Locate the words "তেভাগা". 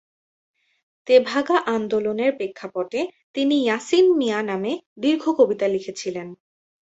1.07-1.57